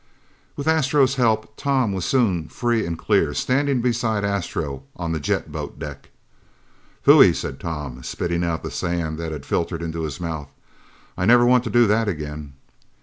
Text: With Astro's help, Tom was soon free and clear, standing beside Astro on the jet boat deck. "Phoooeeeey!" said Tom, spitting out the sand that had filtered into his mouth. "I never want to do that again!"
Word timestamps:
With 0.55 0.67
Astro's 0.67 1.13
help, 1.17 1.55
Tom 1.57 1.91
was 1.93 2.05
soon 2.05 2.47
free 2.47 2.87
and 2.87 2.97
clear, 2.97 3.35
standing 3.35 3.81
beside 3.81 4.23
Astro 4.25 4.81
on 4.95 5.11
the 5.11 5.19
jet 5.19 5.51
boat 5.51 5.77
deck. 5.77 6.09
"Phoooeeeey!" 7.05 7.35
said 7.35 7.59
Tom, 7.59 8.01
spitting 8.01 8.43
out 8.43 8.63
the 8.63 8.71
sand 8.71 9.19
that 9.19 9.31
had 9.31 9.45
filtered 9.45 9.83
into 9.83 10.01
his 10.01 10.19
mouth. 10.19 10.49
"I 11.15 11.27
never 11.27 11.45
want 11.45 11.63
to 11.65 11.69
do 11.69 11.85
that 11.85 12.07
again!" 12.07 12.53